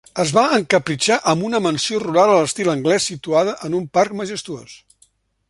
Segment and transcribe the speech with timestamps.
[0.21, 4.77] Es van encapritxar amb una mansió rural a l'estil anglès situada en un parc majestuós.